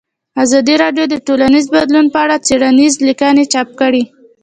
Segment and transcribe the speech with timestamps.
[0.43, 4.03] ازادي راډیو د ټولنیز بدلون په اړه څېړنیزې لیکنې چاپ کړي.